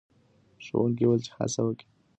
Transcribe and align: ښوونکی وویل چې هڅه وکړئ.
ښوونکی 0.65 1.03
وویل 1.05 1.21
چې 1.25 1.31
هڅه 1.37 1.61
وکړئ. 1.63 1.87